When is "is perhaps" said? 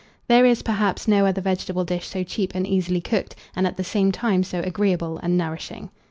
0.45-1.07